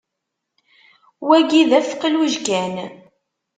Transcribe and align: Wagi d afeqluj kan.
Wagi 1.27 1.63
d 1.69 1.71
afeqluj 1.79 2.33
kan. 2.45 2.73